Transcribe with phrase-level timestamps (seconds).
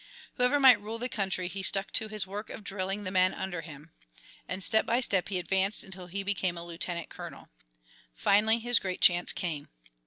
[0.33, 3.61] Whoever might rule the country he stuck to his work of drilling the men under
[3.61, 3.91] him,
[4.47, 7.49] and step by step he advanced until he became lieutenant colonel.
[8.15, 9.69] Finally his great chance came.